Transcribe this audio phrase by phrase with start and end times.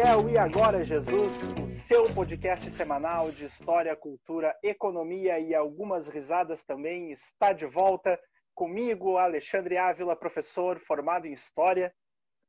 [0.00, 6.08] é o E Agora Jesus, o seu podcast semanal de história, cultura, economia e algumas
[6.08, 8.18] risadas também, está de volta
[8.54, 11.92] comigo, Alexandre Ávila, professor formado em História.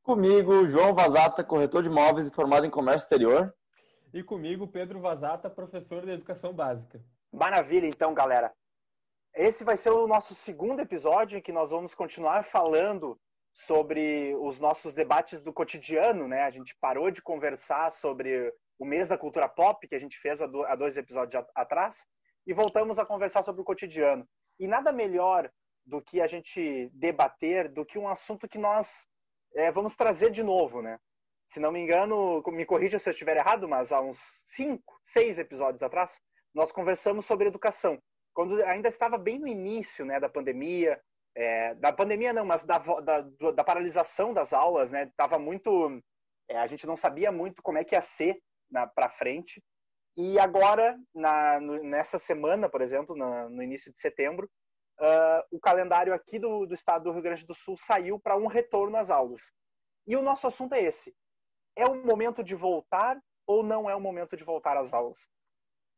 [0.01, 3.53] Comigo, João Vazata, corretor de imóveis e formado em Comércio Exterior.
[4.13, 7.03] E comigo, Pedro Vazata, professor de Educação Básica.
[7.33, 8.53] Maravilha, então, galera.
[9.35, 13.19] Esse vai ser o nosso segundo episódio em que nós vamos continuar falando
[13.53, 16.43] sobre os nossos debates do cotidiano, né?
[16.43, 20.41] A gente parou de conversar sobre o mês da cultura pop, que a gente fez
[20.41, 22.05] há dois episódios atrás,
[22.47, 24.27] e voltamos a conversar sobre o cotidiano.
[24.59, 25.51] E nada melhor
[25.85, 29.05] do que a gente debater do que um assunto que nós
[29.55, 30.97] é, vamos trazer de novo, né?
[31.45, 35.37] Se não me engano, me corrija se eu estiver errado, mas há uns cinco, seis
[35.37, 36.19] episódios atrás,
[36.53, 38.01] nós conversamos sobre educação.
[38.33, 41.01] Quando ainda estava bem no início né, da pandemia,
[41.35, 45.11] é, da pandemia não, mas da, da, da, paralisação das aulas, né?
[45.15, 46.01] Tava muito,
[46.49, 48.41] é, a gente não sabia muito como é que ia ser
[48.95, 49.63] para frente.
[50.17, 54.49] E agora, na, no, nessa semana, por exemplo, na, no início de setembro,
[54.99, 58.47] uh, o calendário aqui do, do estado do Rio Grande do Sul saiu para um
[58.47, 59.41] retorno às aulas.
[60.05, 61.15] E o nosso assunto é esse:
[61.77, 65.29] é o momento de voltar ou não é o momento de voltar às aulas?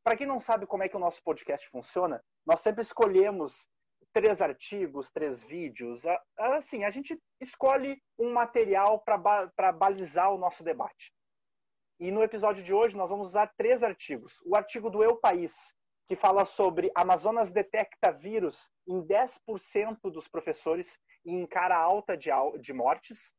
[0.03, 3.68] Para quem não sabe como é que o nosso podcast funciona, nós sempre escolhemos
[4.14, 6.03] três artigos, três vídeos.
[6.38, 11.11] Assim, a gente escolhe um material para balizar o nosso debate.
[12.00, 14.39] E no episódio de hoje nós vamos usar três artigos.
[14.45, 15.73] O artigo do Eu País,
[16.08, 22.73] que fala sobre Amazonas detecta vírus em 10% dos professores e encara alta de, de
[22.73, 23.34] mortes.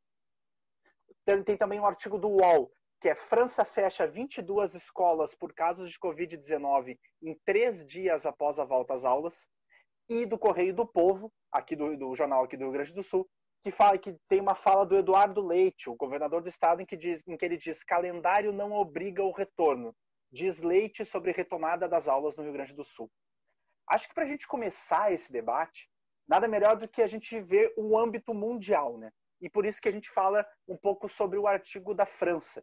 [1.45, 5.99] Tem também um artigo do UOL, que é França fecha 22 escolas por casos de
[5.99, 9.49] Covid-19 em três dias após a volta às aulas
[10.09, 13.29] e do Correio do Povo, aqui do, do jornal aqui do Rio Grande do Sul,
[13.63, 16.97] que fala que tem uma fala do Eduardo Leite, o governador do estado, em que,
[16.97, 19.97] diz, em que ele diz calendário não obriga o retorno.
[20.31, 23.11] Diz Leite sobre retomada das aulas no Rio Grande do Sul.
[23.89, 25.89] Acho que para a gente começar esse debate,
[26.29, 29.11] nada melhor do que a gente ver o âmbito mundial, né?
[29.41, 32.63] E por isso que a gente fala um pouco sobre o artigo da França.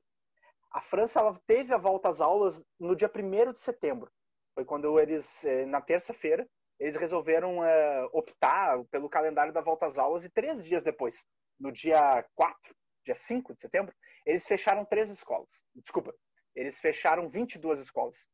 [0.72, 4.12] A França ela teve a volta às aulas no dia 1 de setembro.
[4.54, 6.48] Foi quando eles, eh, na terça-feira,
[6.82, 11.24] eles resolveram uh, optar pelo calendário da volta às aulas e três dias depois,
[11.60, 12.76] no dia 4,
[13.06, 13.94] dia 5 de setembro,
[14.26, 15.62] eles fecharam três escolas.
[15.76, 16.12] Desculpa,
[16.56, 18.28] eles fecharam 22 escolas.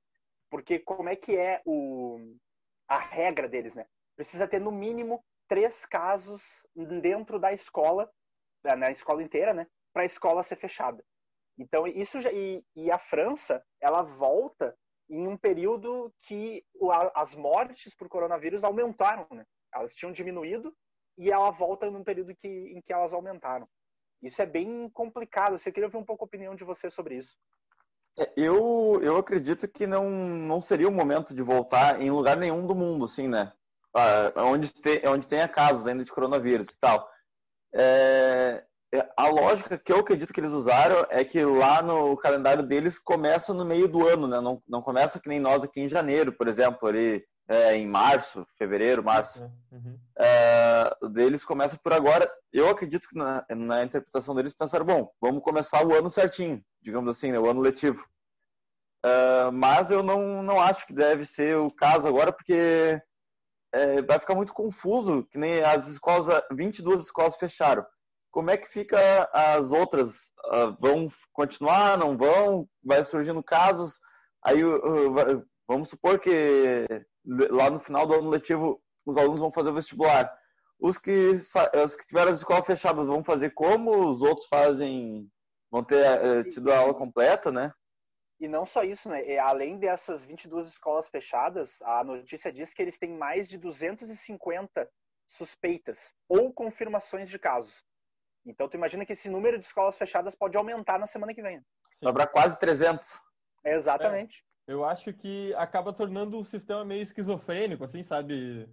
[0.50, 2.38] Porque como é que é o,
[2.88, 3.86] a regra deles, né?
[4.16, 6.42] Precisa ter no mínimo três casos
[7.02, 8.10] dentro da escola,
[8.64, 9.68] na escola inteira, né?
[9.92, 11.04] Para a escola ser fechada.
[11.58, 14.74] Então, isso já, e, e a França, ela volta
[15.10, 16.64] em um período que
[17.16, 19.46] as mortes por coronavírus aumentaram, né?
[19.74, 20.74] Elas tinham diminuído
[21.18, 23.68] e ela volta num período que, em que elas aumentaram.
[24.22, 25.58] Isso é bem complicado.
[25.58, 27.38] Você queria ouvir um pouco a opinião de você sobre isso?
[28.18, 32.66] É, eu, eu acredito que não, não seria o momento de voltar em lugar nenhum
[32.66, 33.54] do mundo, assim, né?
[33.94, 37.10] Ah, onde, te, onde tenha casos ainda de coronavírus e tal.
[37.74, 38.66] É,
[39.16, 43.54] a lógica que eu acredito que eles usaram é que lá no calendário deles começa
[43.54, 44.40] no meio do ano, né?
[44.40, 48.46] Não, não começa que nem nós aqui em janeiro, por exemplo, ali é, em março,
[48.58, 49.42] fevereiro, março.
[49.72, 50.00] Uhum.
[50.18, 52.32] É, deles começa por agora.
[52.52, 57.10] Eu acredito que na, na, interpretação deles pensaram, bom, vamos começar o ano certinho, digamos
[57.10, 57.40] assim, né?
[57.40, 58.06] o ano letivo.
[59.06, 63.02] É, mas eu não, não acho que deve ser o caso agora, porque
[63.74, 67.86] é, vai ficar muito confuso, que nem as escolas, 22 escolas fecharam
[68.38, 70.30] como é que fica as outras?
[70.46, 72.70] Uh, vão continuar, não vão?
[72.84, 74.00] Vai surgindo casos?
[74.46, 74.60] Aí
[75.68, 76.86] vamos supor que
[77.26, 80.32] lá no final do ano letivo os alunos vão fazer o vestibular.
[80.80, 81.32] Os que,
[81.84, 85.28] os que tiveram as escolas fechadas vão fazer como os outros fazem,
[85.72, 87.74] vão ter uh, tido a aula completa, né?
[88.40, 89.40] E não só isso, né?
[89.40, 94.88] Além dessas 22 escolas fechadas, a notícia diz que eles têm mais de 250
[95.26, 97.84] suspeitas ou confirmações de casos.
[98.48, 101.62] Então, tu imagina que esse número de escolas fechadas pode aumentar na semana que vem.
[102.02, 103.22] Sobra quase 300.
[103.66, 104.44] exatamente.
[104.68, 108.70] É, eu acho que acaba tornando o sistema meio esquizofrênico, assim, sabe?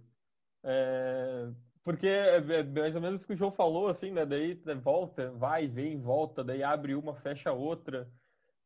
[0.63, 1.49] É,
[1.83, 4.25] porque é, é mais ou menos o que o João falou, assim, né?
[4.25, 8.09] Daí volta, vai, vem, volta, daí abre uma, fecha outra.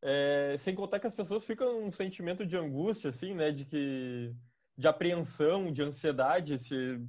[0.01, 3.51] É, sem contar que as pessoas ficam um sentimento de angústia, assim, né?
[3.51, 4.33] De que
[4.77, 7.01] de apreensão, de ansiedade, se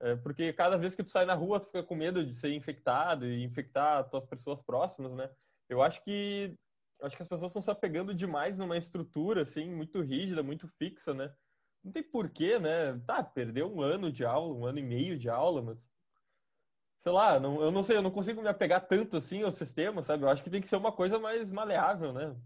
[0.00, 2.52] é, porque cada vez que tu sai na rua, tu fica com medo de ser
[2.52, 5.30] infectado e infectar as tuas pessoas próximas, né?
[5.68, 6.56] Eu acho que
[7.02, 11.14] acho que as pessoas estão se apegando demais numa estrutura assim muito rígida, muito fixa,
[11.14, 11.34] né?
[11.82, 12.98] Não tem porquê, né?
[13.06, 15.78] Tá, perdeu um ano de aula, um ano e meio de aula, mas
[17.00, 20.02] sei lá, não, eu não sei, eu não consigo me apegar tanto assim ao sistema,
[20.02, 20.24] sabe?
[20.24, 22.36] Eu acho que tem que ser uma coisa mais maleável, né?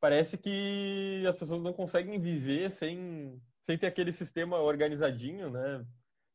[0.00, 5.84] Parece que as pessoas não conseguem viver sem, sem ter aquele sistema organizadinho, né?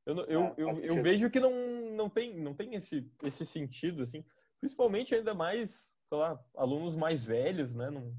[0.06, 1.52] Eu, eu, é, eu, eu, vejo que não,
[1.92, 4.26] não tem, não tem esse, esse sentido, assim.
[4.60, 7.90] Principalmente ainda mais, sei lá, alunos mais velhos, né?
[7.90, 8.16] Não,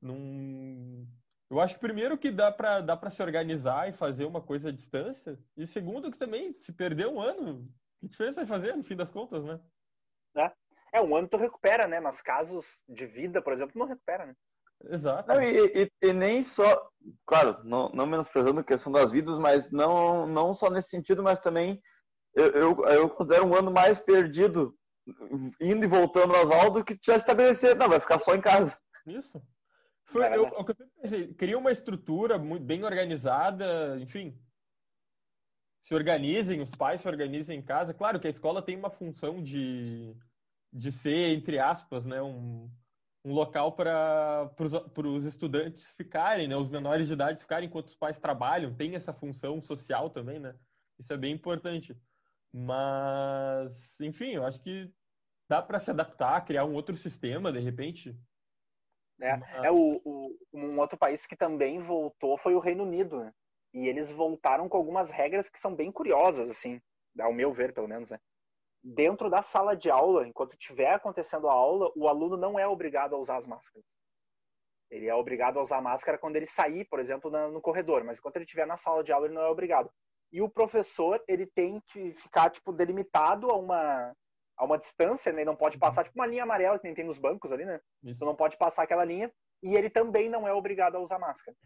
[0.00, 1.06] não...
[1.50, 4.72] Eu acho que primeiro que dá para dá se organizar e fazer uma coisa à
[4.72, 5.38] distância.
[5.56, 7.68] E segundo que também, se perder um ano,
[7.98, 9.60] que diferença vai fazer no fim das contas, né?
[10.36, 10.52] É,
[10.92, 11.98] é um ano tu recupera, né?
[11.98, 14.36] Mas casos de vida, por exemplo, não recupera, né?
[14.88, 15.28] Exato.
[15.28, 16.88] Não, e, e, e, nem só,
[17.26, 21.38] claro, não, não menosprezando a questão das vidas, mas não, não só nesse sentido, mas
[21.38, 21.80] também
[22.34, 24.74] eu, eu, eu considero um ano mais perdido
[25.60, 27.76] indo e voltando às aulas do que já estabelecer.
[27.76, 28.76] Não, vai ficar só em casa.
[29.06, 29.40] Isso.
[30.06, 34.36] Foi, eu, o que eu sempre pensei, cria uma estrutura muito bem organizada, enfim.
[35.82, 37.94] Se organizem, os pais se organizem em casa.
[37.94, 40.14] Claro que a escola tem uma função de,
[40.72, 42.70] de ser, entre aspas, né, um,
[43.24, 44.50] um local para
[45.06, 49.12] os estudantes ficarem, né, os menores de idade ficarem enquanto os pais trabalham, tem essa
[49.12, 50.54] função social também, né?
[50.98, 51.96] Isso é bem importante.
[52.52, 54.90] Mas, enfim, eu acho que
[55.48, 58.16] dá para se adaptar, criar um outro sistema, de repente.
[59.20, 63.32] É, é o, o, um outro país que também voltou foi o Reino Unido, né?
[63.72, 66.80] E eles voltaram com algumas regras que são bem curiosas, assim,
[67.18, 68.18] ao meu ver, pelo menos, né?
[68.82, 73.14] Dentro da sala de aula, enquanto estiver acontecendo a aula, o aluno não é obrigado
[73.14, 73.84] a usar as máscaras.
[74.90, 78.36] Ele é obrigado a usar máscara quando ele sair, por exemplo, no corredor, mas enquanto
[78.36, 79.90] ele estiver na sala de aula, ele não é obrigado.
[80.32, 84.14] E o professor, ele tem que ficar tipo delimitado a uma
[84.56, 85.40] a uma distância, né?
[85.40, 85.80] Ele não pode uhum.
[85.80, 87.80] passar tipo uma linha amarela que nem tem nos bancos ali, né?
[88.02, 88.14] Isso.
[88.14, 89.32] Então não pode passar aquela linha
[89.62, 91.56] e ele também não é obrigado a usar máscara.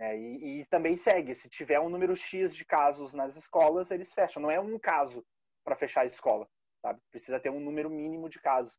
[0.00, 4.12] É, e, e, também segue, se tiver um número X de casos nas escolas, eles
[4.12, 4.40] fecham.
[4.40, 5.26] Não é um caso,
[5.68, 6.48] para fechar a escola,
[6.80, 6.98] sabe?
[7.10, 8.74] Precisa ter um número mínimo de casos.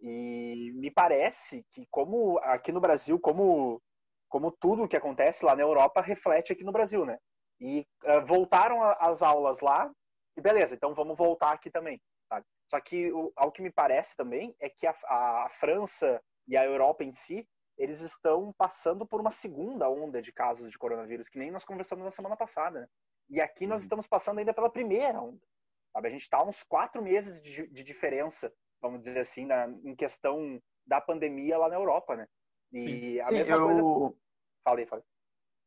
[0.00, 3.80] E me parece que como aqui no Brasil, como
[4.28, 7.16] como tudo que acontece lá na Europa reflete aqui no Brasil, né?
[7.60, 9.88] E uh, voltaram as aulas lá
[10.36, 12.44] e beleza, então vamos voltar aqui também, sabe?
[12.68, 16.56] Só que o, ao que me parece também é que a, a, a França e
[16.56, 17.46] a Europa em si
[17.78, 22.04] eles estão passando por uma segunda onda de casos de coronavírus, que nem nós conversamos
[22.04, 22.80] na semana passada.
[22.80, 22.86] Né?
[23.30, 23.84] E aqui nós uhum.
[23.84, 25.40] estamos passando ainda pela primeira onda.
[25.94, 26.08] Sabe?
[26.08, 28.52] A gente está uns quatro meses de, de, diferença,
[28.82, 32.26] vamos dizer assim, na, em questão da pandemia lá na Europa, né?
[32.72, 33.20] E Sim.
[33.20, 33.68] a Sim, mesma eu...
[33.68, 34.14] coisa.
[34.64, 35.04] Falei, falei.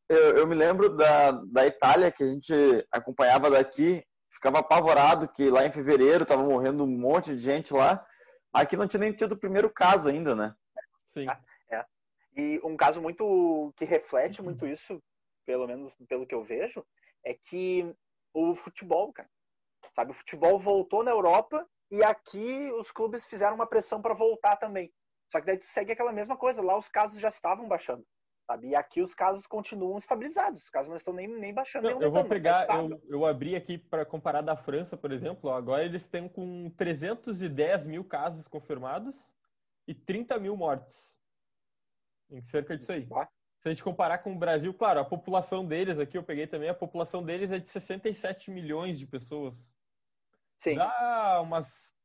[0.10, 2.54] Eu, eu, me lembro da, da Itália, que a gente
[2.92, 8.06] acompanhava daqui, ficava apavorado que lá em fevereiro estava morrendo um monte de gente lá.
[8.54, 10.54] Aqui não tinha nem tido o primeiro caso ainda, né?
[11.14, 11.28] Sim.
[11.72, 11.86] É.
[12.36, 15.02] E um caso muito que reflete muito isso,
[15.46, 16.86] pelo menos pelo que eu vejo,
[17.24, 17.94] é que
[18.34, 19.30] o futebol, cara.
[19.98, 24.56] Sabe, o futebol voltou na Europa e aqui os clubes fizeram uma pressão para voltar
[24.56, 24.94] também.
[25.28, 28.06] Só que daí tu segue aquela mesma coisa, lá os casos já estavam baixando.
[28.46, 28.68] Sabe?
[28.68, 31.90] E aqui os casos continuam estabilizados, os casos não estão nem, nem baixando.
[31.90, 35.84] Não, eu vou pegar, eu, eu abri aqui para comparar da França, por exemplo, agora
[35.84, 39.16] eles estão com 310 mil casos confirmados
[39.88, 41.18] e 30 mil mortes.
[42.30, 43.08] Em cerca disso aí.
[43.62, 46.70] Se a gente comparar com o Brasil, claro, a população deles aqui, eu peguei também,
[46.70, 49.76] a população deles é de 67 milhões de pessoas.
[50.58, 50.76] Sim.
[50.76, 51.96] Dá umas.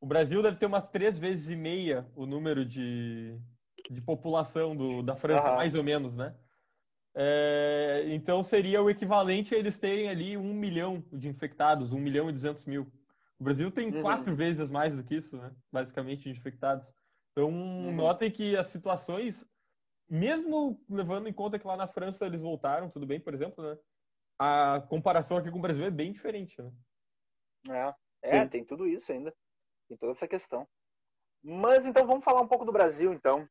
[0.00, 3.38] O Brasil deve ter umas três vezes e meia o número de,
[3.88, 5.56] de população do, da França, uhum.
[5.56, 6.34] mais ou menos, né?
[7.14, 12.28] É, então seria o equivalente a eles terem ali um milhão de infectados, um milhão
[12.28, 12.90] e duzentos mil.
[13.38, 14.02] O Brasil tem uhum.
[14.02, 15.52] quatro vezes mais do que isso, né?
[15.70, 16.86] Basicamente, de infectados.
[17.32, 17.92] Então, uhum.
[17.92, 19.44] notem que as situações,
[20.08, 23.76] mesmo levando em conta que lá na França eles voltaram, tudo bem, por exemplo, né?
[24.38, 26.70] A comparação aqui com o Brasil é bem diferente, né?
[28.22, 29.34] É, é tem tudo isso ainda.
[29.88, 30.66] Tem toda essa questão.
[31.42, 33.48] Mas então vamos falar um pouco do Brasil, então.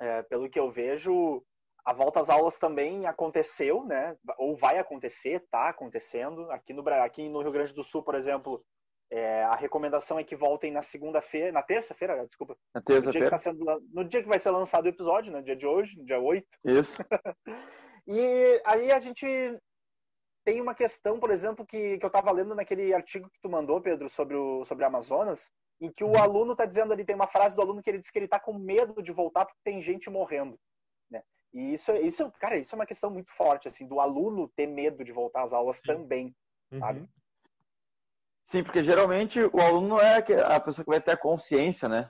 [0.00, 1.42] É, pelo que eu vejo,
[1.84, 4.16] a volta às aulas também aconteceu, né?
[4.38, 6.50] Ou vai acontecer, tá acontecendo.
[6.50, 8.62] Aqui no, aqui no Rio Grande do Sul, por exemplo,
[9.10, 12.56] é, a recomendação é que voltem na segunda-feira, na terça-feira, desculpa.
[12.74, 13.30] Na terça-feira.
[13.54, 15.44] No, no, dia que vai ser lançado o episódio, no né?
[15.44, 16.46] dia de hoje, dia 8.
[16.64, 16.98] Isso.
[18.06, 19.26] e aí a gente
[20.46, 23.80] tem uma questão, por exemplo, que, que eu estava lendo naquele artigo que tu mandou,
[23.80, 25.50] Pedro, sobre o sobre Amazonas,
[25.80, 26.22] em que o uhum.
[26.22, 28.38] aluno está dizendo ali, tem uma frase do aluno que ele diz que ele está
[28.38, 30.56] com medo de voltar porque tem gente morrendo.
[31.10, 31.20] Né?
[31.52, 35.04] E isso, isso, cara, isso é uma questão muito forte, assim, do aluno ter medo
[35.04, 35.82] de voltar às aulas Sim.
[35.88, 36.36] também,
[36.70, 36.78] uhum.
[36.78, 37.08] sabe?
[38.44, 42.08] Sim, porque geralmente o aluno não é a pessoa que vai ter a consciência, né?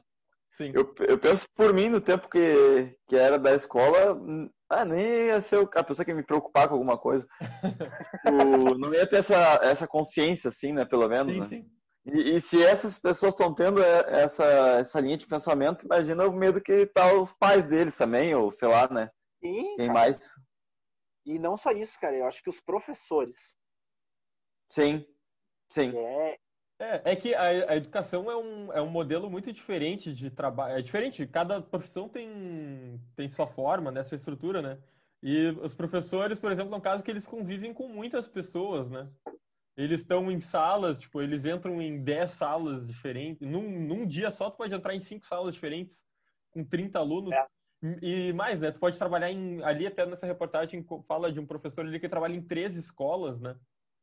[0.52, 0.72] Sim.
[0.74, 4.14] Eu, eu penso por mim, no tempo que, que era da escola,
[4.68, 7.26] ah, nem ia ser a pessoa que ia me preocupar com alguma coisa.
[8.26, 10.84] o, não ia ter essa, essa consciência, assim, né?
[10.84, 11.46] Pelo menos, sim, né?
[11.46, 11.70] Sim.
[12.06, 14.44] E, e, se essas pessoas estão tendo essa,
[14.78, 18.68] essa linha de pensamento, imagina o medo que tá os pais deles também, ou sei
[18.68, 19.10] lá, né?
[19.42, 19.92] Sim, Tem cara.
[19.92, 20.30] mais.
[21.24, 22.16] E não só isso, cara.
[22.16, 23.56] Eu acho que os professores.
[24.70, 25.04] Sim,
[25.70, 25.96] sim.
[25.96, 26.38] É,
[26.78, 30.76] É, é que a, a educação é um, é um modelo muito diferente de trabalho.
[30.78, 34.78] É diferente, cada profissão tem, tem sua forma, né, sua estrutura, né?
[35.22, 39.08] E os professores, por exemplo, é um caso que eles convivem com muitas pessoas, né?
[39.76, 43.46] Eles estão em salas, tipo, eles entram em 10 salas diferentes.
[43.46, 46.02] Num, num dia só, tu pode entrar em 5 salas diferentes,
[46.50, 47.32] com 30 alunos.
[47.32, 47.46] É.
[48.02, 48.70] E mais, né?
[48.70, 49.62] Tu pode trabalhar em.
[49.62, 53.54] Ali, até nessa reportagem, fala de um professor ali que trabalha em três escolas, né?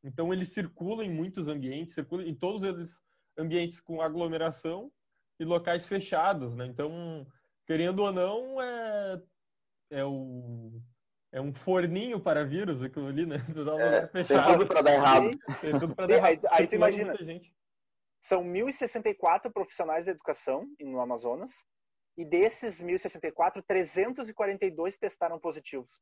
[0.04, 3.00] Então, ele circula em muitos ambientes, circula em todos eles
[3.38, 4.92] ambientes com aglomeração
[5.40, 6.66] e locais fechados, né?
[6.66, 7.26] Então,
[7.66, 9.22] querendo ou não, é,
[9.90, 10.80] é o
[11.32, 13.36] é um forninho para vírus aquilo ali, né?
[14.14, 15.38] É, tem tudo para dar errado.
[15.60, 16.46] Tem tudo Sim, dar errado.
[16.46, 17.12] aí- aí tu imagina.
[18.20, 21.64] são 1.064 profissionais da educação no Amazonas.
[22.16, 26.00] E desses 1.064, 342 testaram positivos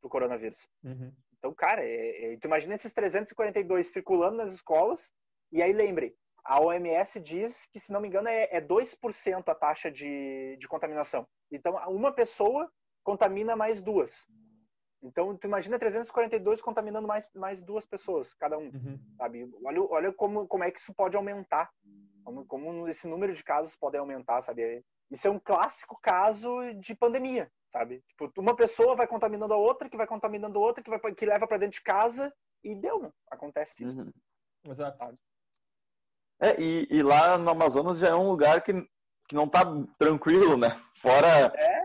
[0.00, 0.66] para o coronavírus.
[0.82, 1.12] Uhum.
[1.40, 5.10] Então, cara, é, é, tu imagina esses 342 circulando nas escolas.
[5.50, 9.54] E aí, lembre, a OMS diz que, se não me engano, é, é 2% a
[9.54, 11.26] taxa de, de contaminação.
[11.50, 12.70] Então, uma pessoa
[13.02, 14.26] contamina mais duas.
[15.02, 19.00] Então, tu imagina 342 contaminando mais, mais duas pessoas, cada um Uhum.
[19.16, 19.50] sabe?
[19.64, 21.70] Olha, olha como, como é que isso pode aumentar,
[22.22, 24.84] como, como esse número de casos pode aumentar, sabe?
[25.10, 28.02] Isso é um clássico caso de pandemia, sabe?
[28.08, 31.26] Tipo, uma pessoa vai contaminando a outra, que vai contaminando a outra, que, vai, que
[31.26, 33.12] leva para dentro de casa e deu?
[33.30, 34.00] Acontece isso.
[34.00, 34.12] Uhum.
[34.64, 35.18] Exato.
[36.40, 38.72] É, e, e lá no Amazonas já é um lugar que,
[39.28, 39.64] que não tá
[39.98, 40.80] tranquilo, né?
[40.96, 41.52] Fora.
[41.54, 41.79] é,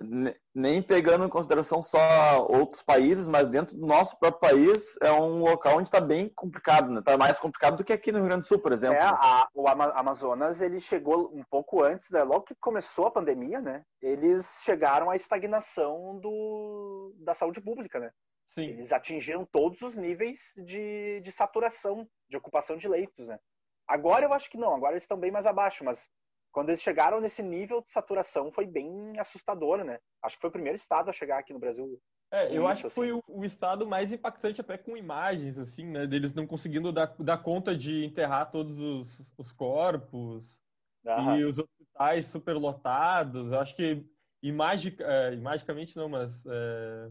[0.00, 5.10] ne- nem pegando em consideração só outros países, mas dentro do nosso próprio país é
[5.12, 7.02] um local onde está bem complicado, né?
[7.02, 8.96] Tá mais complicado do que aqui no Rio Grande do Sul, por exemplo.
[8.96, 12.22] É, a- o Ama- Amazonas, ele chegou um pouco antes, né?
[12.22, 13.82] logo que começou a pandemia, né?
[14.00, 18.10] Eles chegaram à estagnação do, da saúde pública, né?
[18.54, 18.62] Sim.
[18.62, 23.38] Eles atingiram todos os níveis de, de saturação, de ocupação de leitos, né?
[23.86, 26.08] Agora eu acho que não, agora eles estão bem mais abaixo, mas
[26.52, 29.98] quando eles chegaram nesse nível de saturação foi bem assustador, né?
[30.22, 32.00] Acho que foi o primeiro estado a chegar aqui no Brasil.
[32.30, 32.94] É, eu Isso, acho que assim.
[32.94, 36.06] foi o, o estado mais impactante até com imagens, assim, né?
[36.06, 40.60] Deles não conseguindo dar, dar conta de enterrar todos os, os corpos
[41.06, 41.38] Aham.
[41.38, 43.50] e os hospitais superlotados.
[43.50, 44.04] Eu acho que
[44.42, 47.10] imagi, é, imagicamente não, mas é,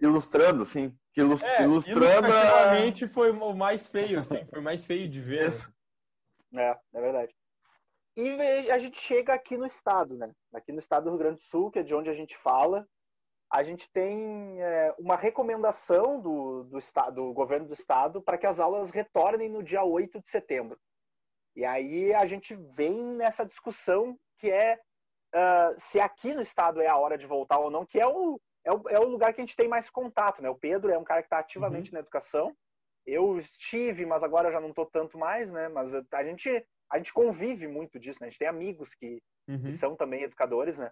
[0.00, 0.94] Ilustrando, assim.
[1.12, 2.28] que ilus- é, ilustrando.
[3.12, 5.48] foi o mais feio, assim, foi o mais feio de ver.
[5.48, 5.75] Isso.
[6.54, 7.34] É, é verdade.
[8.16, 10.32] E a gente chega aqui no estado, né?
[10.54, 12.88] Aqui no estado do Rio Grande do Sul, que é de onde a gente fala,
[13.50, 18.46] a gente tem é, uma recomendação do, do, estado, do governo do estado para que
[18.46, 20.78] as aulas retornem no dia 8 de setembro.
[21.54, 24.80] E aí a gente vem nessa discussão que é
[25.36, 28.40] ah, se aqui no estado é a hora de voltar ou não, que é o,
[28.64, 30.48] é o, é o lugar que a gente tem mais contato, né?
[30.48, 32.56] O Pedro é um cara que está ativamente na educação.
[33.06, 35.68] Eu estive, mas agora já não estou tanto mais, né?
[35.68, 38.26] Mas a gente, a gente convive muito disso, né?
[38.26, 39.62] A gente tem amigos que, Uhum.
[39.62, 40.90] que são também educadores, né?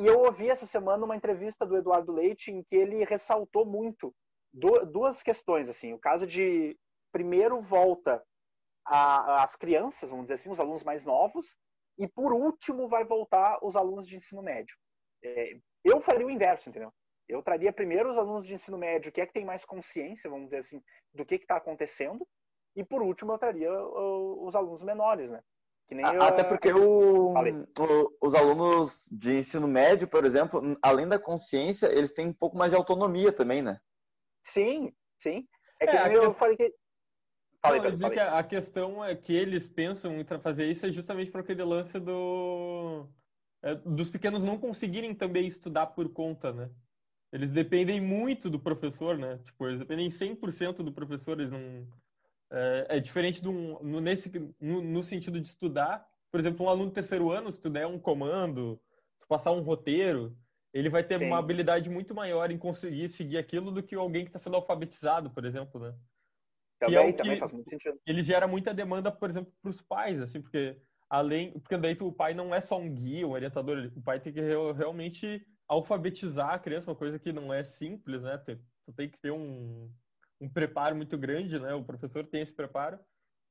[0.00, 4.14] E eu ouvi essa semana uma entrevista do Eduardo Leite em que ele ressaltou muito
[4.52, 5.92] du- duas questões, assim.
[5.92, 6.76] O caso de,
[7.12, 8.22] primeiro, volta
[8.84, 11.58] a- as crianças, vamos dizer assim, os alunos mais novos,
[11.98, 14.76] e por último vai voltar os alunos de ensino médio.
[15.22, 16.92] É, eu faria o inverso, entendeu?
[17.28, 20.46] Eu traria primeiro os alunos de ensino médio, que é que tem mais consciência, vamos
[20.46, 20.82] dizer assim,
[21.12, 22.26] do que está acontecendo,
[22.74, 25.42] e por último eu traria os alunos menores, né?
[25.86, 31.06] Que nem eu- Até porque o- o- os alunos de ensino médio, por exemplo, além
[31.08, 33.78] da consciência, eles têm um pouco mais de autonomia também, né?
[34.44, 35.46] Sim, sim.
[35.80, 36.74] É que É, nem a eu que- falei que.
[37.60, 38.14] Falei, Não, eu falei.
[38.16, 41.98] que a questão é que eles pensam em fazer isso é justamente por aquele lance
[41.98, 43.06] do
[43.62, 46.70] é, dos pequenos não conseguirem também estudar por conta, né?
[47.32, 49.38] Eles dependem muito do professor, né?
[49.38, 51.86] Tipo, eles dependem 100% do professor, eles não
[52.50, 54.30] é, é diferente de um no, nesse
[54.60, 57.86] no, no sentido de estudar, por exemplo, um aluno do terceiro ano, se tu der
[57.86, 58.80] um comando,
[59.20, 60.36] tu passar um roteiro,
[60.72, 61.26] ele vai ter Sim.
[61.26, 65.30] uma habilidade muito maior em conseguir seguir aquilo do que alguém que está sendo alfabetizado,
[65.30, 65.94] por exemplo, né?
[66.80, 67.98] é Também, o também faz muito sentido.
[68.06, 70.80] ele gera muita demanda, por exemplo, para os pais, assim, porque
[71.10, 74.20] além, porque daí tu- o pai não é só um guia, um orientador, o pai
[74.20, 78.38] tem que real- realmente alfabetizar a criança, uma coisa que não é simples, né?
[78.38, 78.56] Tu,
[78.86, 79.92] tu tem que ter um,
[80.40, 81.74] um preparo muito grande, né?
[81.74, 82.98] O professor tem esse preparo.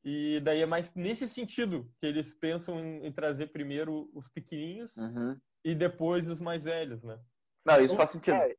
[0.03, 4.95] E daí é mais nesse sentido que eles pensam em, em trazer primeiro os pequenininhos
[4.95, 5.37] Uhum.
[5.63, 7.19] e depois os mais velhos, né?
[7.65, 8.35] Não, isso faz sentido.
[8.35, 8.55] É,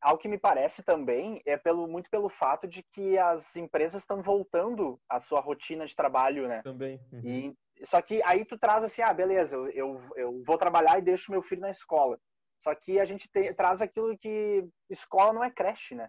[0.00, 4.20] ao que me parece também é pelo muito pelo fato de que as empresas estão
[4.20, 6.60] voltando à sua rotina de trabalho, né?
[6.62, 7.00] Também.
[7.12, 7.20] Uhum.
[7.24, 11.02] E só que aí tu traz assim, ah, beleza, eu, eu, eu vou trabalhar e
[11.02, 12.18] deixo meu filho na escola.
[12.62, 16.08] Só que a gente te, traz aquilo que escola não é creche, né?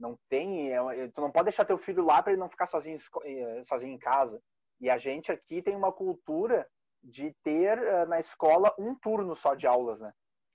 [0.00, 2.98] Não tem, é, tu não pode deixar teu filho lá para ele não ficar sozinho,
[3.24, 4.42] eh, sozinho em casa.
[4.80, 6.66] E a gente aqui tem uma cultura
[7.02, 10.12] de ter uh, na escola um turno só de aulas, né?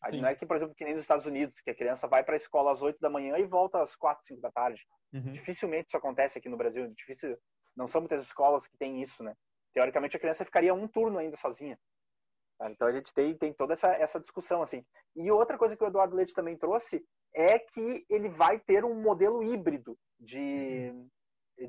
[0.10, 0.22] Sim.
[0.22, 2.36] Não é que, por exemplo, que nem nos Estados Unidos, que a criança vai para
[2.36, 4.82] a escola às 8 da manhã e volta às 4, 5 da tarde.
[5.14, 5.32] Uhum.
[5.32, 6.88] Dificilmente isso acontece aqui no Brasil.
[6.94, 7.38] Difícil,
[7.76, 9.34] não são muitas escolas que têm isso, né?
[9.74, 11.78] Teoricamente, a criança ficaria um turno ainda sozinha.
[12.62, 14.84] Então, a gente tem, tem toda essa, essa discussão, assim.
[15.16, 19.00] E outra coisa que o Eduardo Leite também trouxe é que ele vai ter um
[19.00, 21.10] modelo híbrido de, uhum.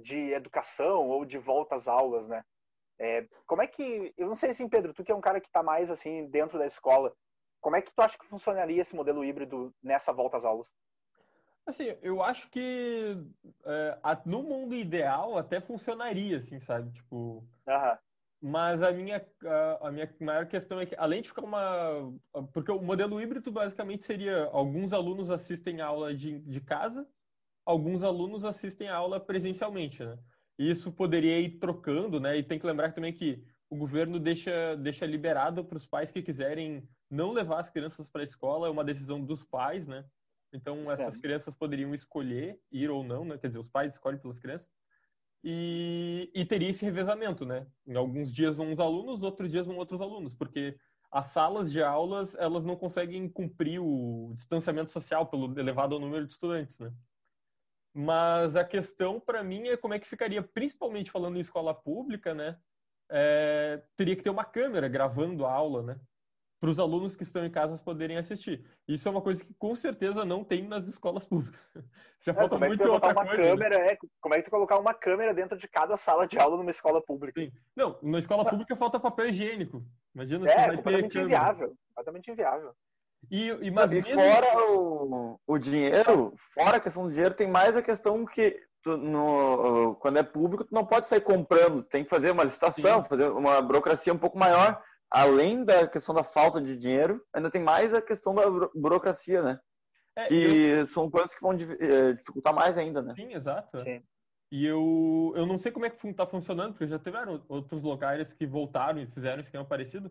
[0.03, 2.43] de educação ou de volta às aulas, né?
[2.99, 4.13] É, como é que...
[4.17, 6.59] Eu não sei, assim, Pedro, tu que é um cara que está mais, assim, dentro
[6.59, 7.15] da escola,
[7.61, 10.69] como é que tu acha que funcionaria esse modelo híbrido nessa volta às aulas?
[11.67, 13.15] Assim, eu acho que
[13.67, 16.91] é, no mundo ideal até funcionaria, assim, sabe?
[16.93, 17.45] Tipo.
[17.67, 17.99] Uhum.
[18.41, 22.13] Mas a minha, a, a, minha maior questão é que, além de ficar uma.
[22.53, 27.07] Porque o modelo híbrido basicamente seria: alguns alunos assistem aula de, de casa,
[27.67, 30.17] alguns alunos assistem a aula presencialmente, né?
[30.57, 32.39] E isso poderia ir trocando, né?
[32.39, 36.23] E tem que lembrar também que o governo deixa, deixa liberado para os pais que
[36.23, 40.05] quiserem não levar as crianças para a escola, é uma decisão dos pais, né?
[40.53, 43.37] Então, essas crianças poderiam escolher ir ou não, né?
[43.37, 44.71] Quer dizer, os pais escolhem pelas crianças.
[45.43, 47.67] E, e teria esse revezamento, né?
[47.87, 50.77] Em alguns dias vão uns alunos, outros dias vão outros alunos, porque
[51.11, 56.33] as salas de aulas, elas não conseguem cumprir o distanciamento social pelo elevado número de
[56.33, 56.93] estudantes, né?
[57.95, 62.35] Mas a questão para mim é como é que ficaria, principalmente falando em escola pública,
[62.35, 62.59] né?
[63.11, 66.01] É, teria que ter uma câmera gravando a aula, né?
[66.61, 68.65] Para os alunos que estão em casa poderem assistir.
[68.87, 71.61] Isso é uma coisa que com certeza não tem nas escolas públicas.
[72.21, 73.43] Já é, falta como muito é outra uma coisa.
[73.43, 73.49] Né?
[73.51, 76.57] Câmera, é, como é que tu colocar uma câmera dentro de cada sala de aula
[76.57, 77.41] numa escola pública?
[77.41, 77.53] Sim.
[77.77, 79.85] Não, na escola pública falta papel higiênico.
[80.15, 81.77] Imagina é, se vai completamente ter inviável.
[81.89, 82.75] Completamente inviável.
[83.31, 84.15] E, e, mas e mesmo...
[84.15, 88.97] fora o, o dinheiro, fora a questão do dinheiro, tem mais a questão que tu,
[88.97, 93.09] no, quando é público, tu não pode sair comprando, tem que fazer uma licitação, Sim.
[93.09, 97.63] fazer uma burocracia um pouco maior além da questão da falta de dinheiro, ainda tem
[97.63, 98.45] mais a questão da
[98.75, 99.61] burocracia, né?
[100.17, 100.87] É, que eu...
[100.89, 103.15] são coisas que vão eh, dificultar mais ainda, né?
[103.15, 103.81] Sim, exato.
[103.81, 104.03] Sim.
[104.51, 108.33] E eu, eu não sei como é que está funcionando, porque já tiveram outros locais
[108.33, 110.11] que voltaram e fizeram esquema parecido,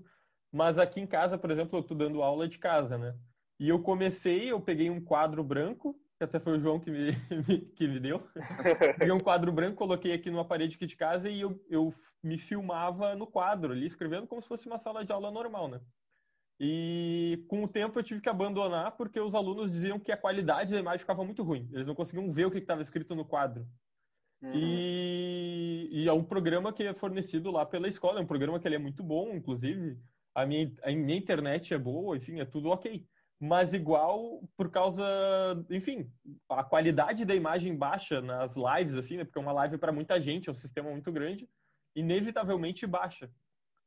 [0.51, 3.15] mas aqui em casa, por exemplo, eu estou dando aula de casa, né?
[3.60, 7.12] E eu comecei, eu peguei um quadro branco, que até foi o João que me,
[7.75, 8.27] que me deu.
[8.99, 12.38] peguei um quadro branco, coloquei aqui numa parede aqui de casa e eu, eu me
[12.38, 15.82] filmava no quadro ali, escrevendo como se fosse uma sala de aula normal, né?
[16.60, 20.73] E com o tempo eu tive que abandonar porque os alunos diziam que a qualidade
[20.73, 21.69] da imagem ficava muito ruim.
[21.71, 23.67] Eles não conseguiam ver o que estava escrito no quadro.
[24.41, 24.51] Uhum.
[24.56, 28.19] E, e, é um programa que é fornecido lá pela escola.
[28.19, 29.99] É um programa que ele é muito bom, inclusive.
[30.34, 33.06] A minha, a minha internet é boa, enfim, é tudo ok.
[33.39, 35.03] Mas igual, por causa,
[35.69, 36.12] enfim,
[36.49, 39.23] a qualidade da imagem baixa nas lives, assim, né?
[39.23, 41.47] Porque é uma live para muita gente, é um sistema muito grande
[41.97, 43.29] inevitavelmente baixa.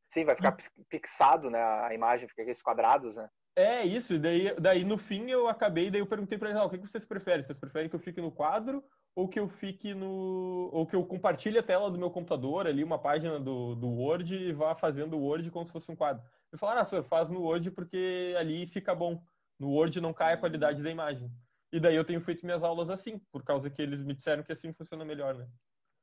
[0.09, 0.57] Sim, vai ficar
[0.89, 1.63] pixado, né?
[1.63, 3.29] A imagem fica aqueles quadrados, né?
[3.57, 6.65] É isso, e daí, daí no fim eu acabei, daí eu perguntei para eles, ah,
[6.65, 7.45] o que vocês preferem?
[7.45, 8.83] Vocês preferem que eu fique no quadro
[9.15, 10.71] ou que eu fique no.
[10.73, 14.35] ou que eu compartilhe a tela do meu computador ali, uma página do, do Word
[14.35, 16.23] e vá fazendo o Word como se fosse um quadro.
[16.51, 19.23] Eu falaram, ah, senhor, faz no Word porque ali fica bom.
[19.59, 21.31] No Word não cai a qualidade da imagem.
[21.73, 24.53] E daí eu tenho feito minhas aulas assim, por causa que eles me disseram que
[24.53, 25.47] assim funciona melhor, né?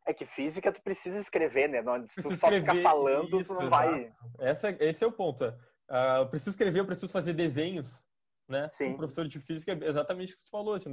[0.07, 1.81] É que física tu precisa escrever, né?
[1.81, 4.09] Não, se tu só ficar falando, isso, tu não vai.
[4.39, 5.43] Essa, esse é o ponto.
[5.89, 8.01] Uh, eu preciso escrever, eu preciso fazer desenhos,
[8.47, 8.69] né?
[8.71, 8.93] Sim.
[8.93, 10.91] O professor de física é exatamente o que tu falou, assim,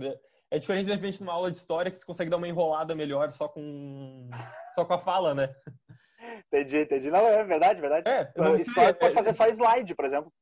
[0.51, 3.31] É diferente, de repente, numa aula de história que tu consegue dar uma enrolada melhor
[3.31, 4.29] só com,
[4.75, 5.55] só com a fala, né?
[6.49, 7.11] Entendi, entendi.
[7.11, 8.09] Não, é verdade, verdade.
[8.09, 10.33] É, não, história, tu pode é, fazer só slide, por exemplo.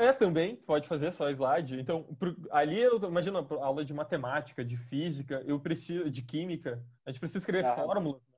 [0.00, 1.78] É, também, pode fazer só slide.
[1.78, 2.06] Então,
[2.50, 7.40] ali, eu, imagina, aula de matemática, de física, eu preciso, de química, a gente precisa
[7.40, 7.74] escrever ah.
[7.74, 8.22] fórmulas.
[8.22, 8.28] Né?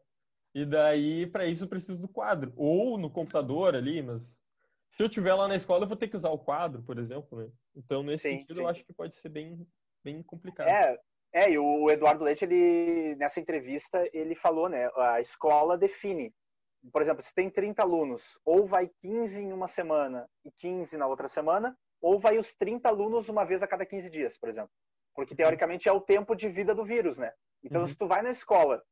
[0.54, 2.52] E daí, para isso, eu preciso do quadro.
[2.56, 4.44] Ou no computador ali, mas
[4.90, 7.38] se eu tiver lá na escola, eu vou ter que usar o quadro, por exemplo,
[7.38, 7.48] né?
[7.76, 8.60] Então, nesse sim, sentido, sim.
[8.62, 9.64] eu acho que pode ser bem,
[10.02, 10.66] bem complicado.
[10.66, 10.98] É,
[11.32, 16.34] é, e o Eduardo Leite, ele, nessa entrevista, ele falou, né, a escola define
[16.90, 21.06] por exemplo, se tem 30 alunos, ou vai 15 em uma semana e 15 na
[21.06, 24.70] outra semana, ou vai os 30 alunos uma vez a cada 15 dias, por exemplo.
[25.14, 27.32] Porque, teoricamente, é o tempo de vida do vírus, né?
[27.62, 27.86] Então, uhum.
[27.86, 28.82] se tu vai na escola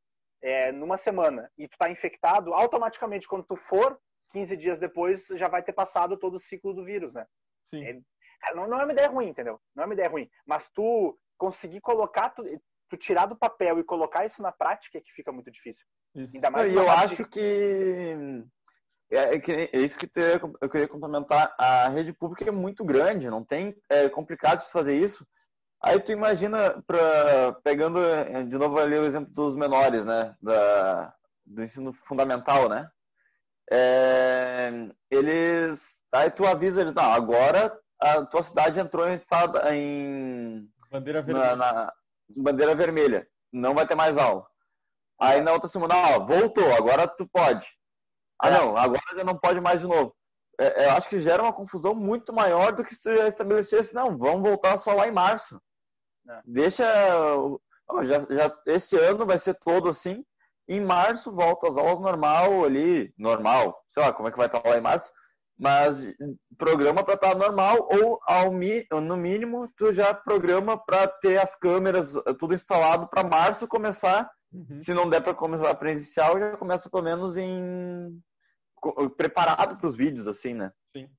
[0.41, 3.99] é, numa semana e tu tá infectado, automaticamente, quando tu for,
[4.31, 7.25] 15 dias depois, já vai ter passado todo o ciclo do vírus, né?
[7.69, 8.03] Sim.
[8.43, 9.59] É, não, não é uma ideia ruim, entendeu?
[9.75, 10.29] Não é uma ideia ruim.
[10.45, 12.43] Mas tu conseguir colocar, tu,
[12.89, 15.85] tu tirar do papel e colocar isso na prática é que fica muito difícil.
[16.15, 16.35] Isso.
[16.35, 18.43] Ainda mais e eu acho que
[19.11, 19.41] é, é,
[19.73, 20.09] é, isso que
[20.61, 21.53] eu queria complementar.
[21.57, 25.25] A rede pública é muito grande, não tem é complicado de fazer isso.
[25.81, 31.11] Aí tu imagina, pra, pegando é, de novo ali o exemplo dos menores, né, da,
[31.43, 32.87] do ensino fundamental, né,
[33.71, 34.71] é,
[35.09, 39.19] eles, aí tu avisa eles, não, agora a tua cidade entrou em,
[39.71, 41.55] em bandeira vermelha.
[41.55, 41.93] Na, na,
[42.29, 44.45] bandeira vermelha, não vai ter mais aula.
[45.21, 47.67] Aí na outra semana, ó, voltou, agora tu pode.
[48.41, 48.57] Ah, é.
[48.57, 50.15] não, agora já não pode mais de novo.
[50.59, 54.17] É, eu acho que gera uma confusão muito maior do que se já estabelecesse, não,
[54.17, 55.61] vamos voltar só lá em março.
[56.27, 56.41] É.
[56.43, 56.83] Deixa.
[58.03, 60.25] Já, já, esse ano vai ser todo assim.
[60.67, 64.63] Em março volta às aulas normal ali, normal, sei lá como é que vai estar
[64.65, 65.11] lá em março,
[65.59, 65.99] mas
[66.57, 68.51] programa para estar normal ou ao
[69.01, 74.31] no mínimo tu já programa para ter as câmeras tudo instalado para março começar.
[74.51, 74.81] Uhum.
[74.81, 78.21] Se não der para começar presencial, já começa pelo menos em
[79.15, 80.73] preparado para os vídeos, assim, né?
[80.95, 81.09] Sim.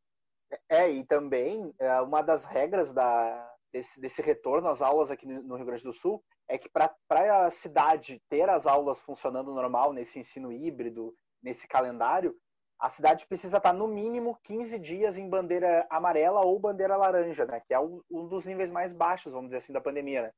[0.68, 5.57] É, e também é, uma das regras da, desse, desse retorno às aulas aqui no
[5.57, 6.92] Rio Grande do Sul é que para
[7.47, 12.35] a cidade ter as aulas funcionando normal nesse ensino híbrido, nesse calendário,
[12.79, 17.62] a cidade precisa estar no mínimo 15 dias em bandeira amarela ou bandeira laranja, né?
[17.66, 20.33] Que é um dos níveis mais baixos, vamos dizer assim, da pandemia, né?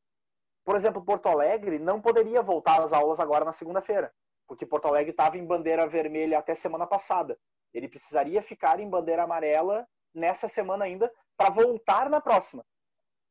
[0.65, 4.13] Por exemplo, Porto Alegre não poderia voltar às aulas agora na segunda-feira
[4.47, 7.39] porque Porto Alegre estava em bandeira vermelha até semana passada.
[7.73, 12.65] Ele precisaria ficar em bandeira amarela nessa semana ainda para voltar na próxima.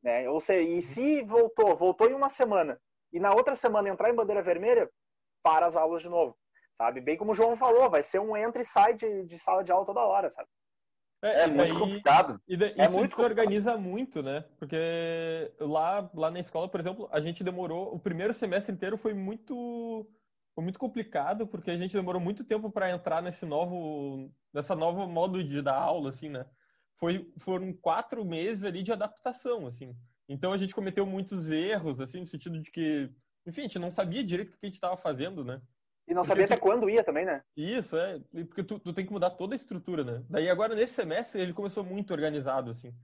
[0.02, 0.28] Né?
[0.28, 2.78] Ou seja, e se voltou, voltou em uma semana,
[3.10, 4.90] e na outra semana entrar em bandeira vermelha,
[5.42, 6.36] para as aulas de novo.
[6.76, 7.00] Sabe?
[7.00, 9.72] Bem como o João falou, vai ser um entra e sai de, de sala de
[9.72, 10.48] aula toda hora, sabe?
[11.24, 12.40] É, é muito daí, complicado.
[12.46, 14.44] E daí, é muito organiza muito, né?
[14.58, 14.76] Porque
[15.58, 17.94] lá, lá na escola, por exemplo, a gente demorou.
[17.94, 20.06] O primeiro semestre inteiro foi muito
[20.54, 25.04] foi muito complicado porque a gente demorou muito tempo para entrar nesse novo nessa nova
[25.06, 26.46] modo de dar aula assim né
[26.96, 29.96] foi foram quatro meses ali de adaptação assim
[30.28, 33.10] então a gente cometeu muitos erros assim no sentido de que
[33.44, 35.60] enfim a gente não sabia direito o que a gente estava fazendo né
[36.06, 39.06] e não porque sabia até quando ia também né isso é porque tu, tu tem
[39.06, 42.94] que mudar toda a estrutura né daí agora nesse semestre ele começou muito organizado assim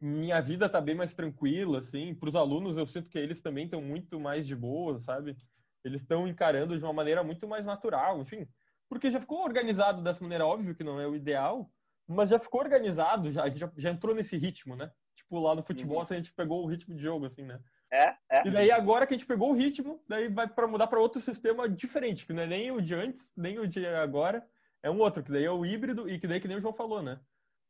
[0.00, 3.64] minha vida tá bem mais tranquila assim para os alunos eu sinto que eles também
[3.64, 5.36] estão muito mais de boa sabe
[5.84, 8.46] eles estão encarando de uma maneira muito mais natural, enfim.
[8.88, 11.70] Porque já ficou organizado dessa maneira, óbvio que não é o ideal,
[12.06, 14.90] mas já ficou organizado, já, já, já entrou nesse ritmo, né?
[15.14, 16.06] Tipo, lá no futebol, uhum.
[16.08, 17.60] a gente pegou o ritmo de jogo, assim, né?
[17.90, 18.46] É, é.
[18.46, 21.20] E daí agora que a gente pegou o ritmo, daí vai para mudar para outro
[21.20, 24.46] sistema diferente, que não é nem o de antes, nem o de agora,
[24.82, 26.74] é um outro, que daí é o híbrido e que daí que nem o João
[26.74, 27.18] falou, né?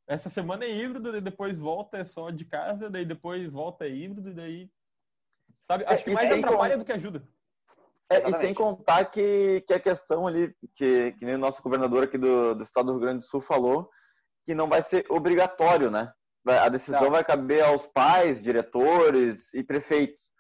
[0.07, 3.91] Essa semana é híbrido, daí depois volta é só de casa, daí depois volta é
[3.91, 4.71] híbrido, e daí.
[5.63, 5.85] Sabe?
[5.87, 7.23] Acho que mais atrapalha do que ajuda.
[8.11, 12.05] É, e sem contar que, que a questão ali, que, que nem o nosso governador
[12.05, 13.91] aqui do, do estado do Rio Grande do Sul falou,
[14.47, 16.11] que não vai ser obrigatório, né?
[16.49, 17.11] A decisão não.
[17.11, 20.33] vai caber aos pais, diretores e prefeitos.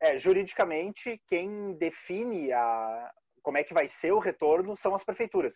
[0.00, 3.10] É, juridicamente, quem define a,
[3.42, 5.54] como é que vai ser o retorno são as prefeituras.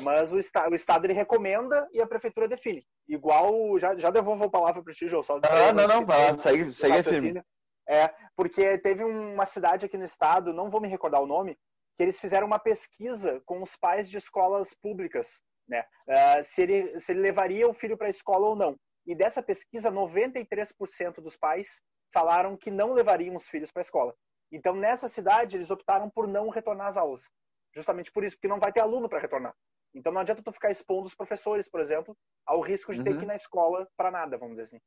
[0.00, 2.86] Mas o, está, o Estado ele recomenda e a prefeitura define.
[3.08, 5.38] Igual, já, já devolvo a palavra para o Tio, só.
[5.42, 7.42] Ah, não, não, vai, segue, segue firme.
[7.88, 11.58] É, porque teve uma cidade aqui no estado, não vou me recordar o nome,
[11.96, 15.84] que eles fizeram uma pesquisa com os pais de escolas públicas, né?
[16.08, 18.76] Uh, se, ele, se ele levaria o filho para a escola ou não.
[19.06, 21.80] E dessa pesquisa, 93% dos pais
[22.12, 24.14] falaram que não levariam os filhos para a escola.
[24.50, 27.28] Então, nessa cidade, eles optaram por não retornar às aulas.
[27.74, 29.54] Justamente por isso, porque não vai ter aluno para retornar.
[29.94, 33.04] Então, não adianta tu ficar expondo os professores, por exemplo, ao risco de uhum.
[33.04, 34.80] ter que ir na escola para nada, vamos dizer assim.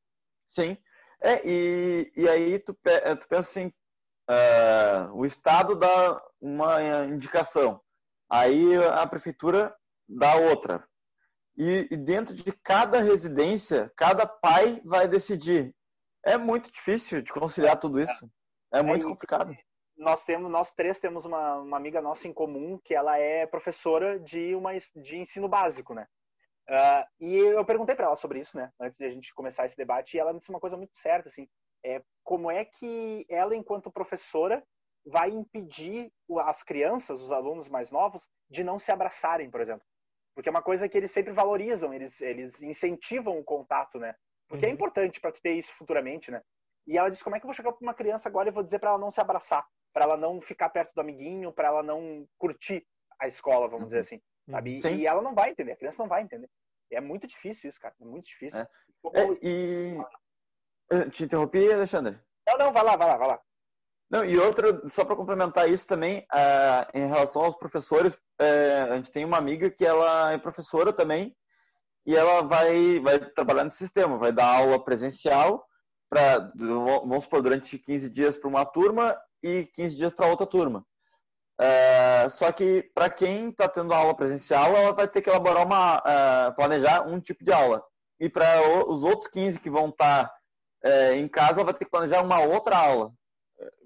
[0.48, 0.78] Sim.
[1.22, 3.72] É, e, e aí tu, eh, tu pensa assim,
[4.30, 7.82] uh, o Estado dá uma indicação,
[8.30, 9.76] aí a prefeitura
[10.08, 10.88] dá outra.
[11.58, 15.74] E, e, dentro de cada residência, cada pai vai decidir.
[16.26, 18.30] É muito difícil de conciliar tudo isso.
[18.74, 19.56] É, é muito complicado.
[19.98, 24.20] Nós temos, nós três temos uma, uma amiga nossa em comum que ela é professora
[24.20, 26.06] de uma de ensino básico, né?
[26.70, 29.78] Uh, e eu perguntei para ela sobre isso, né, antes de a gente começar esse
[29.78, 31.48] debate, e ela me disse uma coisa muito certa, assim,
[31.86, 34.64] é como é que ela, enquanto professora,
[35.06, 36.12] vai impedir
[36.44, 39.86] as crianças, os alunos mais novos, de não se abraçarem, por exemplo.
[40.36, 44.14] Porque é uma coisa que eles sempre valorizam, eles, eles incentivam o contato, né?
[44.48, 44.74] Porque é uhum.
[44.74, 46.42] é importante para ter isso futuramente, né?
[46.86, 48.62] E ela disse: como é que eu vou chegar para uma criança agora e vou
[48.62, 51.82] dizer para ela não se abraçar, para ela não ficar perto do amiguinho, para ela
[51.82, 52.86] não curtir
[53.20, 53.88] a escola, vamos uhum.
[53.88, 54.22] dizer assim.
[54.50, 54.80] Sabe?
[54.80, 54.96] Sim.
[54.96, 56.50] E ela não vai entender, a criança não vai entender.
[56.92, 57.96] É muito difícil isso, cara.
[58.00, 58.60] É muito difícil.
[58.60, 58.68] É.
[59.14, 59.98] É, e.
[61.12, 62.20] Te interrompi, Alexandre?
[62.48, 63.42] Não, não, vai lá, vai lá, vai lá.
[64.10, 68.96] Não, e outra, só para complementar isso também, uh, em relação aos professores, uh, a
[68.98, 71.36] gente tem uma amiga que ela é professora também,
[72.06, 75.66] e ela vai, vai trabalhar nesse sistema, vai dar aula presencial,
[76.08, 80.86] pra, vamos supor, durante 15 dias para uma turma e 15 dias para outra turma.
[81.60, 86.52] Uh, só que para quem está tendo aula presencial, ela vai ter que elaborar uma,
[86.52, 87.84] planejar um tipo de aula.
[88.20, 90.30] E para os outros 15 que vão estar
[90.82, 93.12] tá, em casa, ela vai ter que planejar uma outra aula.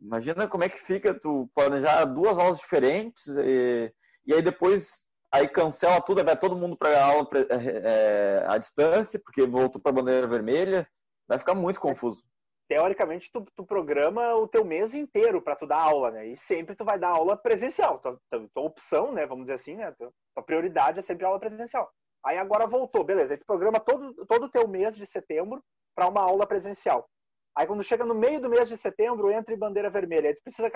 [0.02, 3.94] Imagina como é que fica tu planejar duas aulas diferentes e,
[4.26, 9.46] e aí depois aí cancela tudo, vai todo mundo para aula é, à distância, porque
[9.46, 10.88] voltou para a bandeira vermelha,
[11.28, 12.24] vai ficar muito confuso.
[12.68, 16.28] Teoricamente, tu, tu programa o teu mês inteiro para tu dar aula, né?
[16.28, 17.98] E sempre tu vai dar aula presencial.
[18.00, 19.26] Tua, tua opção, né?
[19.26, 19.92] Vamos dizer assim, né?
[19.94, 21.92] Tua, tua, prioridade é sempre aula presencial.
[22.24, 23.34] Aí agora voltou, beleza.
[23.34, 25.64] Aí tu programa todo, todo o teu mês de setembro
[25.96, 27.10] para uma aula presencial.
[27.56, 30.30] Aí quando chega no meio do mês de setembro, entra em bandeira vermelha.
[30.30, 30.72] Aí tu precisa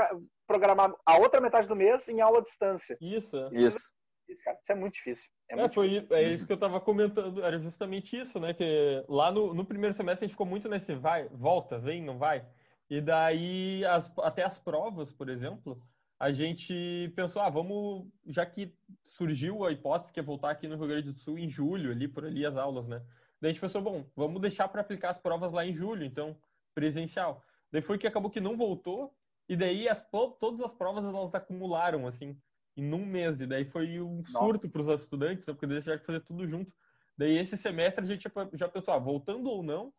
[0.47, 2.97] programar a outra metade do mês em aula à distância.
[2.99, 3.37] Isso.
[3.37, 3.49] É.
[3.53, 3.93] Isso.
[4.27, 5.29] Isso, cara, isso é muito difícil.
[5.49, 6.15] É, é muito foi, difícil.
[6.15, 8.53] é isso que eu estava comentando, era justamente isso, né?
[8.53, 12.17] Que lá no, no, primeiro semestre a gente ficou muito nesse vai, volta, vem, não
[12.17, 12.45] vai.
[12.89, 15.81] E daí, as, até as provas, por exemplo,
[16.19, 18.73] a gente pensou, ah, vamos, já que
[19.05, 22.07] surgiu a hipótese que é voltar aqui no Rio Grande do Sul em julho, ali
[22.07, 23.01] por ali as aulas, né?
[23.41, 26.35] Daí a gente pensou, bom, vamos deixar para aplicar as provas lá em julho, então
[26.73, 27.43] presencial.
[27.71, 29.15] Daí foi que acabou que não voltou,
[29.47, 30.03] e daí as,
[30.39, 32.39] todas as provas elas acumularam, assim,
[32.77, 33.39] em um mês.
[33.39, 36.47] E daí foi um surto para os estudantes, né, porque eles tiveram que fazer tudo
[36.47, 36.73] junto.
[37.17, 39.93] Daí esse semestre a gente já pensou, ah, voltando ou não,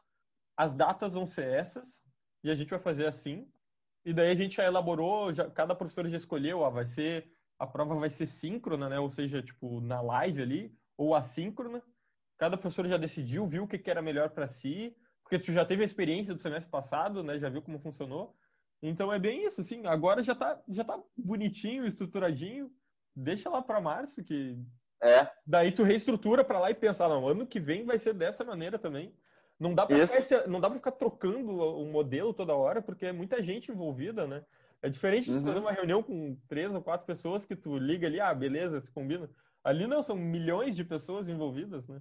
[0.57, 2.05] as datas vão ser essas,
[2.43, 3.49] e a gente vai fazer assim.
[4.05, 7.67] E daí a gente já elaborou, já, cada professor já escolheu, ah, vai ser, a
[7.67, 8.99] prova vai ser síncrona, né?
[8.99, 11.83] Ou seja, tipo, na live ali, ou assíncrona.
[12.37, 15.65] Cada professor já decidiu, viu o que, que era melhor para si, porque tu já
[15.65, 17.39] teve a experiência do semestre passado, né?
[17.39, 18.37] Já viu como funcionou.
[18.81, 19.85] Então é bem isso, sim.
[19.87, 22.71] Agora já tá, já tá bonitinho, estruturadinho.
[23.17, 24.59] Deixa lá para março que
[25.05, 25.29] é.
[25.47, 28.79] Daí tu reestrutura para lá e pensa, não, ano que vem vai ser dessa maneira
[28.79, 29.15] também.
[29.59, 33.13] Não dá para ficar, não dá para ficar trocando o modelo toda hora, porque é
[33.13, 34.45] muita gente envolvida, né?
[34.83, 35.45] É diferente de uhum.
[35.45, 38.91] fazer uma reunião com três ou quatro pessoas que tu liga ali, ah, beleza, se
[38.91, 39.31] combina.
[39.63, 42.01] Ali não, são milhões de pessoas envolvidas, né?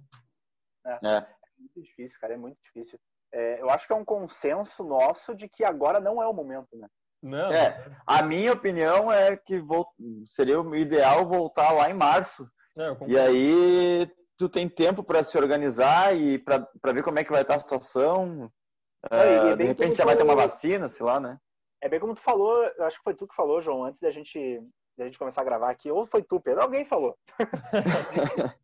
[0.84, 0.92] É.
[1.02, 1.16] é.
[1.16, 1.26] é
[1.58, 2.98] muito difícil, cara, é muito difícil
[3.34, 6.68] é, eu acho que é um consenso nosso de que agora não é o momento,
[6.76, 6.86] né?
[7.20, 7.52] Não.
[7.52, 9.88] É, a minha opinião é que vou,
[10.28, 12.46] seria o ideal voltar lá em março.
[12.76, 17.32] É, e aí tu tem tempo para se organizar e para ver como é que
[17.32, 18.48] vai estar a situação.
[19.10, 21.36] É, é de repente já vai ter uma vacina, sei lá, né?
[21.82, 24.10] É bem como tu falou, eu acho que foi tu que falou, João, antes da
[24.12, 24.62] gente,
[24.96, 27.16] da gente começar a gravar aqui, ou foi tu, Pedro, alguém falou.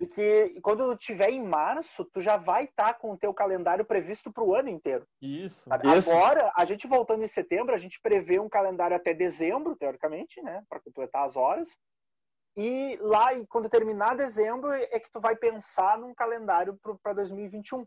[0.00, 3.84] de que quando tiver em março, tu já vai estar tá com o teu calendário
[3.84, 5.06] previsto para o ano inteiro.
[5.20, 5.68] Isso.
[5.68, 10.62] Agora, a gente voltando em setembro, a gente prevê um calendário até dezembro, teoricamente, né,
[10.68, 11.76] para completar as horas.
[12.56, 17.86] E lá, quando terminar dezembro, é que tu vai pensar num calendário para 2021.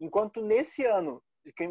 [0.00, 1.22] Enquanto nesse ano,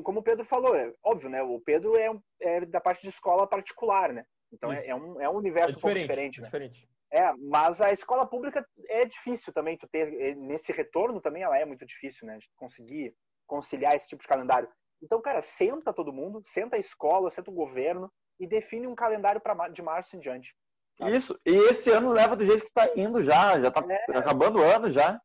[0.03, 1.41] como o Pedro falou, é óbvio, né?
[1.43, 2.09] O Pedro é,
[2.41, 4.25] é da parte de escola particular, né?
[4.51, 6.47] Então é, é, um, é um universo é um pouco diferente, né?
[6.47, 6.87] Diferente.
[7.11, 11.57] É, mas a escola pública é difícil também tu ter eh, nesse retorno também ela
[11.57, 12.37] é muito difícil, né?
[12.37, 13.15] De conseguir
[13.45, 14.69] conciliar esse tipo de calendário.
[15.01, 19.39] Então, cara, senta todo mundo, senta a escola, senta o governo e define um calendário
[19.39, 20.53] para de março em diante.
[20.97, 21.15] Sabe?
[21.15, 21.39] Isso.
[21.45, 24.63] E esse ano leva do jeito que está indo já, já está é, acabando o
[24.63, 25.21] ano já.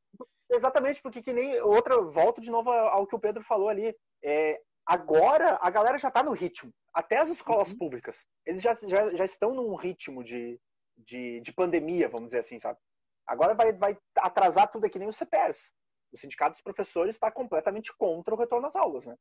[0.51, 3.97] Exatamente, porque que nem outra volto de novo ao que o Pedro falou ali.
[4.23, 6.71] É, agora a galera já está no ritmo.
[6.93, 7.79] Até as escolas uhum.
[7.79, 10.61] públicas, eles já, já, já estão num ritmo de
[11.03, 12.79] de, de pandemia, vamos dizer assim, sabe?
[13.27, 15.73] Agora vai, vai atrasar tudo aqui nem o CPERS.
[16.13, 19.17] O Sindicato dos Professores está completamente contra o retorno às aulas, né?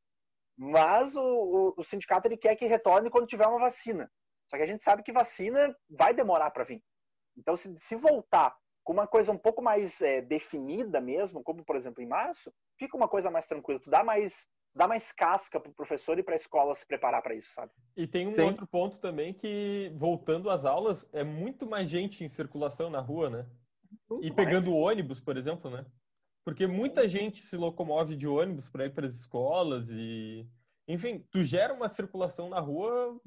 [0.58, 4.12] Mas o, o, o, sindicato ele quer que retorne quando tiver uma vacina.
[4.48, 6.84] Só que a gente sabe que vacina vai demorar para vir.
[7.38, 11.76] Então, se, se, voltar com uma coisa um pouco mais é, definida mesmo, como por
[11.76, 13.80] exemplo em março, fica uma coisa mais tranquila.
[13.80, 17.22] Tu dá mais dá mais casca para o professor e para a escola se preparar
[17.22, 17.72] para isso, sabe?
[17.96, 18.44] E tem um Sim.
[18.44, 23.30] outro ponto também que, voltando às aulas, é muito mais gente em circulação na rua,
[23.30, 23.46] né?
[24.10, 24.84] Muito e pegando mais.
[24.84, 25.86] ônibus, por exemplo, né?
[26.44, 30.48] Porque muita gente se locomove de ônibus para ir para as escolas e...
[30.88, 33.20] Enfim, tu gera uma circulação na rua,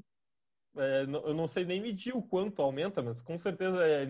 [0.77, 4.07] é, eu não sei nem medir o quanto aumenta, mas com certeza é,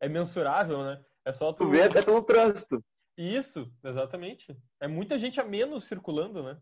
[0.00, 1.02] é mensurável, né?
[1.24, 1.64] É só tu...
[1.64, 2.84] tu vê até pelo trânsito.
[3.16, 4.56] Isso, exatamente.
[4.80, 6.60] É muita gente a menos circulando, né?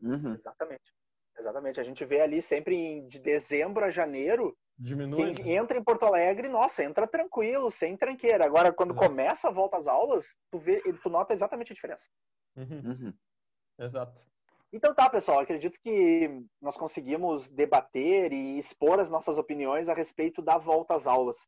[0.00, 0.34] Uhum.
[0.34, 0.94] Exatamente.
[1.38, 1.80] Exatamente.
[1.80, 4.56] A gente vê ali sempre de dezembro a janeiro.
[4.78, 5.34] Diminui.
[5.34, 5.52] Quem né?
[5.54, 8.44] entra em Porto Alegre, nossa, entra tranquilo, sem tranqueira.
[8.44, 8.96] Agora, quando é.
[8.96, 12.08] começa a volta às aulas, tu, vê, tu nota exatamente a diferença.
[12.56, 12.90] Uhum.
[12.90, 13.14] Uhum.
[13.78, 14.26] Exato.
[14.72, 20.42] Então tá, pessoal, acredito que nós conseguimos debater e expor as nossas opiniões a respeito
[20.42, 21.46] da volta às aulas.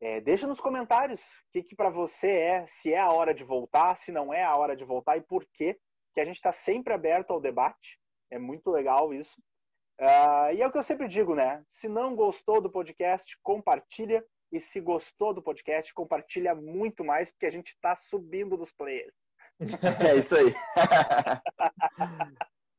[0.00, 3.44] É, deixa nos comentários o que, que para você é, se é a hora de
[3.44, 5.78] voltar, se não é a hora de voltar e por quê,
[6.14, 7.98] que a gente está sempre aberto ao debate.
[8.30, 9.40] É muito legal isso.
[10.00, 11.62] Uh, e é o que eu sempre digo, né?
[11.68, 14.24] Se não gostou do podcast, compartilha.
[14.52, 19.14] E se gostou do podcast, compartilha muito mais, porque a gente está subindo dos players.
[20.08, 20.54] É isso aí.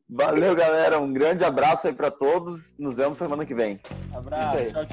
[0.07, 0.99] Valeu, galera.
[0.99, 2.77] Um grande abraço aí para todos.
[2.77, 3.79] Nos vemos semana que vem.
[4.13, 4.57] Abraço.
[4.71, 4.85] Tchau,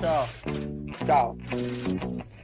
[1.07, 1.37] tchau.
[1.37, 2.42] Tchau.